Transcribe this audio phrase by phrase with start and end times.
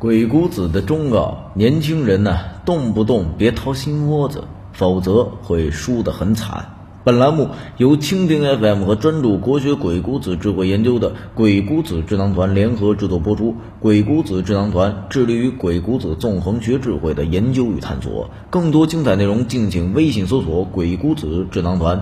[0.00, 6.64] 鬼谷子的忠告：年轻人呢，动不动别掏心窝子，否则会输得很惨。
[7.02, 7.48] 本栏目
[7.78, 13.56] 由蜻蜓 FM 和专注国学鬼谷子智慧研究的鬼谷子智囊团联合制作播出。
[13.80, 18.30] 鬼谷子智囊团致力于鬼谷子纵横学智慧的研究与探索。
[18.50, 22.00] 更多精彩内容，敬请微信搜索“鬼谷子智囊团”。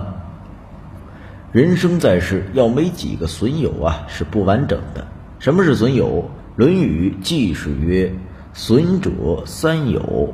[1.51, 5.07] 人生在世，要没几个损友啊，是不完整的。
[5.39, 6.05] 什么是损友？
[6.57, 8.11] 《论语·记事》曰
[8.51, 9.11] ：“损者
[9.45, 10.33] 三友，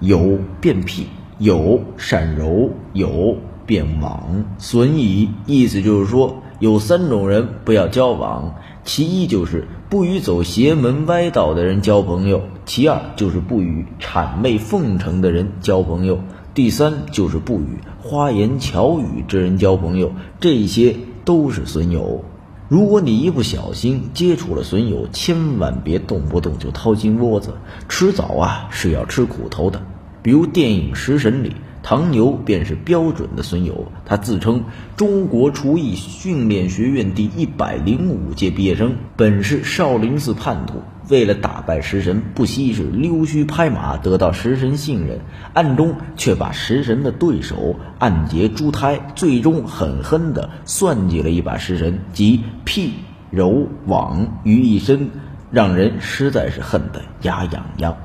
[0.00, 1.06] 友变辟，
[1.38, 4.44] 友善柔，友变往。
[4.58, 16.16] 损矣。”意思就是说，有三种人不要交往：其一就是不与走邪门歪道的人交朋友；其二就是不与谄媚奉承的人交朋友；
[16.52, 20.12] 第三就是不与花言巧语之人交朋友。
[20.38, 20.94] 这些
[21.24, 22.22] 都是损友。
[22.68, 27.54] 如果你一不小心接触了损友，千万别动不动就掏心窝子，
[27.88, 29.80] 迟早啊是要吃苦头的。
[30.20, 31.54] 比如电影《食神》里，
[31.84, 33.86] 唐牛便是标准的损友。
[34.04, 34.64] 他自称
[34.96, 40.82] 中国厨艺训练学院第一百零五届毕业生，本是少林寺叛徒。
[41.08, 45.18] 为了打败食神，不惜是溜须拍马，得到食神信任，
[45.52, 52.92] 暗中却把食神的对手暗结珠胎，最终狠狠地算计了一把食神，集辟
[53.30, 55.10] 柔网于一身，
[55.50, 57.96] 让人实在是恨得牙痒痒。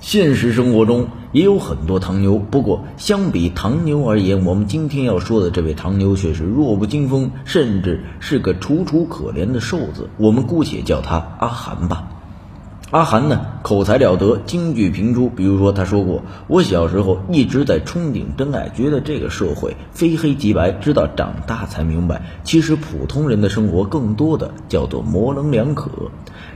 [0.00, 10.08] 现实生活中也有很多唐牛，不过相比唐牛而言，我们今天要说的这位唐牛却是弱不禁风，甚至是个楚楚可怜的瘦子。
[10.16, 12.08] 我们姑且叫他阿寒吧。
[12.90, 15.28] 阿寒呢，口才了得，京剧频出。
[15.28, 25.88] 比如说，他说过：“我小时候一直在憧憬真爱，觉得这个社会非黑即白，直到长大才明白，其实普通人的生活更多的叫做模棱两可。”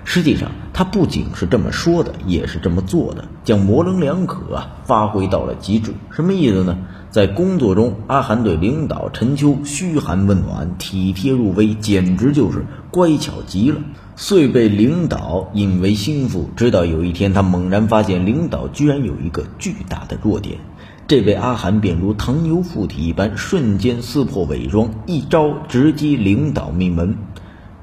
[0.03, 5.93] 实际上，他不仅是这么说的，也是这么做的，将模棱两可啊发挥到了极致。
[6.11, 6.77] 什么意思呢？
[7.11, 13.79] 在工作中，阿寒对领导陈秋嘘寒问暖，体贴入微，简直就是乖巧极了。
[14.17, 16.49] 遂被领导引为心腹。
[16.57, 20.59] 直到有一天，他猛然发现领导居然有一个巨大的弱点，
[21.09, 27.17] 这位阿寒便如唐牛附体一般，瞬间撕破伪装，一招直击领导命门。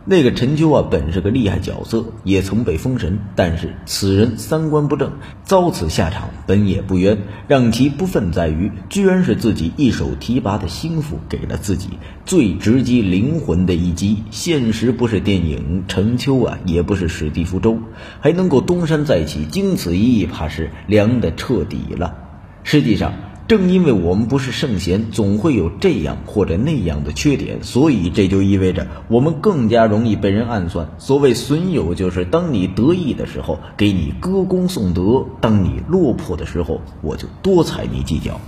[0.03, 5.11] 那个陈秋啊，本是个厉害角色，也曾被封神，但是此人三观不正，
[5.43, 7.19] 遭此下场本也不冤。
[7.47, 11.89] 让其不忿在于，居然是自己一手提拔的心腹给了自己
[12.25, 14.23] 最直击灵魂的一击。
[14.31, 17.77] 现实不是电影，陈秋啊也不是史蒂夫周，
[18.19, 22.15] 还能够东山再起，经此一役，怕是凉的彻底了。
[22.63, 23.13] 实际上。
[23.51, 30.87] 正因为我们不是圣贤，总会有这样或者那样的缺点，所以这就意味着我们更加容易被人暗算。
[30.99, 38.39] 所谓损友，就是当你得意的时候给你歌功颂德，当你落魄的时候我就多踩你几脚。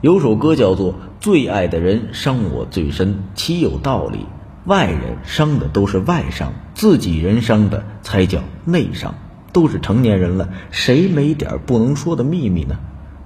[0.00, 4.24] 有首歌叫做《最爱的人伤我最深》，其有道理。
[4.64, 9.14] 外人伤的都是外伤，自己人伤的才叫内伤。
[9.52, 12.78] 都是成年人了，谁没点不能说的秘密呢？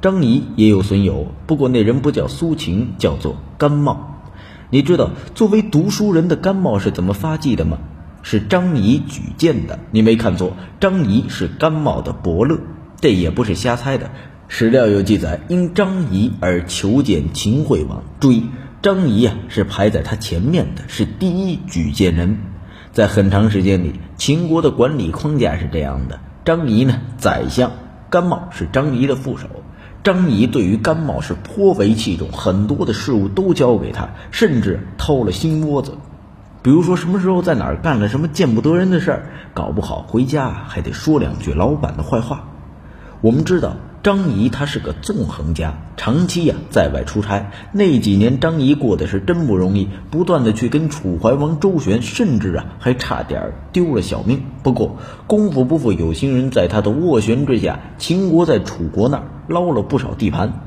[0.04, 4.20] 张仪也有损友，不过那人不叫苏秦，叫做甘茂。
[4.68, 7.78] 你知道作为读书人的甘茂是怎么发迹的吗？
[8.22, 9.78] 是张仪举荐的。
[9.92, 12.58] 你没看错，张仪是甘茂的伯乐。
[13.00, 14.10] 这也不是瞎猜的，
[14.46, 18.04] 史料有记载，因张仪而求见秦惠王。
[18.20, 18.44] 注意，
[18.82, 22.36] 张仪啊是排在他前面的，是第一举荐人。
[22.92, 27.70] 在很长时间里，秦国的管理框架是这样的：张仪呢，宰相；
[28.10, 29.46] 甘茂是张仪的副手。
[30.04, 35.92] 张仪对于甘茂是颇为器重，很多的事物都交给他，甚至掏了心窝子。
[36.60, 42.44] 比如说什么时候在哪儿干了什么见不得人的事儿，搞不好回家还得说两句老板的坏话。
[43.22, 54.42] 我们知道张仪他是个纵横家，长期呀在外出差，那几年张仪过得是真不容易，不断的去跟楚怀王周旋，甚至啊还差点丢了小命。
[54.62, 59.24] 不过功夫不负有心人，在他的斡旋之下，秦国在楚国那儿。
[59.48, 60.60] 捞了不少地盘，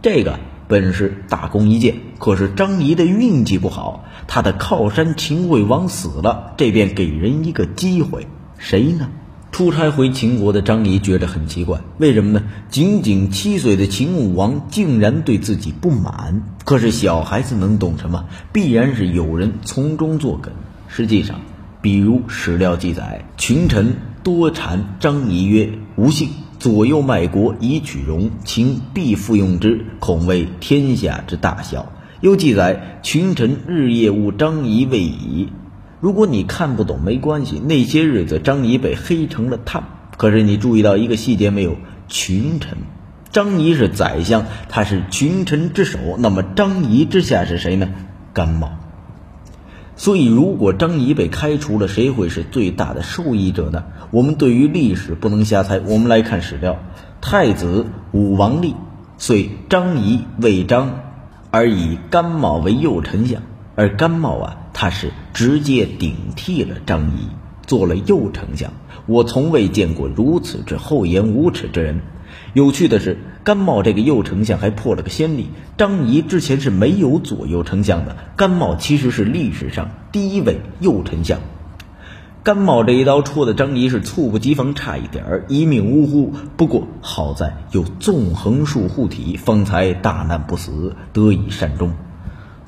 [0.00, 0.38] 这个
[0.68, 1.96] 本是大功一件。
[2.18, 8.26] 可是张仪的运气不好，他的靠山秦惠王死了，这便给人一个机会，
[8.58, 9.08] 谁呢？
[9.50, 12.42] 出差回秦国的张仪觉得很奇怪，为什么呢？
[12.70, 16.42] 仅仅七岁的秦武王竟然对自己不满。
[16.64, 18.24] 可是小孩子能懂什么？
[18.50, 20.54] 必然是有人从中作梗。
[20.88, 21.40] 实际上，
[21.82, 26.30] 比如史料记载，群臣多谗张仪曰：“无信。”
[26.62, 31.90] 左右卖国以取荣，秦必复用之，恐为天下之大笑。
[32.20, 35.48] 又记载群臣日夜务张仪未已，
[35.98, 39.82] 如果你看不懂没关系，那些日子张仪被黑成了炭。
[40.16, 41.76] 可是你注意到一个细节没有？
[42.06, 42.78] 群臣，
[43.32, 45.98] 张仪是宰相，他是群臣之首。
[46.16, 47.88] 那么张仪之下是谁呢？
[48.32, 48.81] 甘茂。
[50.02, 53.84] 所以如果张仪被开除了，谁会是最大的受益者呢？
[54.10, 56.80] 我们对于历史不能瞎猜，我们来看史料。
[57.20, 58.74] 太子武王立，
[59.16, 60.98] 遂张仪为张，
[61.52, 63.42] 而以甘茂为右丞相。
[63.76, 67.28] 而甘茂啊，他是直接顶替了张仪，
[67.64, 68.72] 做了右丞相。
[69.06, 72.00] 我从未见过如此之厚颜无耻之人。
[72.54, 81.40] 有趣的是，甘茂这个右丞相还破了个先例：张仪之前是没有左右丞相的，甘茂其实是历史上第一位右丞相。
[82.42, 86.34] 甘茂这一刀戳的张仪是猝不及防，差一点儿一命呜呼。
[86.56, 91.92] 不过好在有纵横术护体，方才大难不死，得以善终。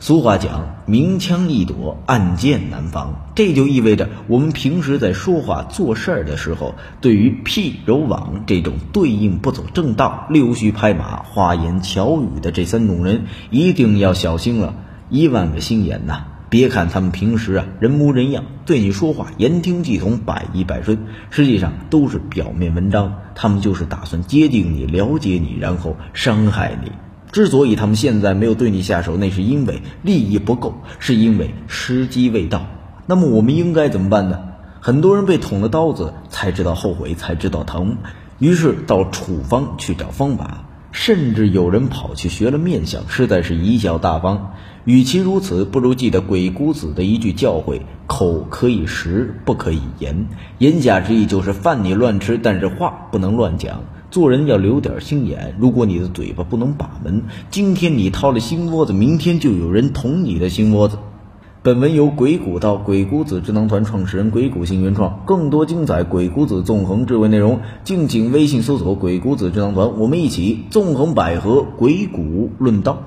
[0.04, 3.24] 俗话讲，明枪易躲，暗箭难防。
[3.34, 14.74] 这就意味着，我们平时在说话做事儿的时候，对于辟柔网这种对应不走正道、溜须拍马、花言巧语的这三种人，一定要小心了。
[15.08, 16.24] 一万个心眼呐！
[16.50, 20.98] 别看他们平时啊人模人样，对你说话言听计从，百依百顺，
[21.30, 23.20] 实际上都是表面文章。
[23.34, 26.92] 他们就是打算接近你、了解你，然后伤害你。
[27.34, 32.64] 之所以他们现在没有对你下手，那是因为利益不够，是因为时机未到。
[33.06, 34.38] 那么我们应该怎么办呢？
[34.80, 37.96] 很多人被捅了刀子才知道后悔，才知道疼，
[38.38, 44.52] 于是到处方去找方法，甚至有人跑去学了面相，实在是贻笑大方。
[44.84, 50.28] 与其如此，不如记得鬼谷子的一句教诲：口可以食，不可以言。
[50.58, 53.80] 言下之意就是饭你乱吃，但是话不能乱讲。
[54.14, 60.98] 做人要留点心眼，如果你的嘴巴不能把门，今天你掏了心窝子，明天就有人捅你的心窝子。
[61.64, 73.06] 本文由鬼谷道鬼谷子智囊团创始人鬼谷星原创，更多精彩鬼谷子纵横智慧内容，敬请微信搜索“鬼谷子智囊团”，我们一起纵横捭阖，鬼谷论道。